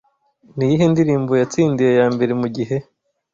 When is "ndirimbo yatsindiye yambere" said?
0.91-2.33